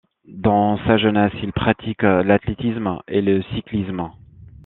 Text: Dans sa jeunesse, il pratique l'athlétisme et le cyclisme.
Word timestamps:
Dans 0.25 0.83
sa 0.87 0.97
jeunesse, 0.97 1.31
il 1.43 1.53
pratique 1.53 2.01
l'athlétisme 2.01 2.97
et 3.07 3.21
le 3.21 3.43
cyclisme. 3.53 4.09